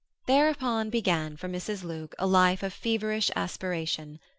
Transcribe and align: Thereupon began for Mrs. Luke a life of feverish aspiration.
Thereupon 0.25 0.89
began 0.89 1.37
for 1.37 1.47
Mrs. 1.47 1.83
Luke 1.83 2.15
a 2.17 2.25
life 2.25 2.63
of 2.63 2.73
feverish 2.73 3.29
aspiration. 3.35 4.17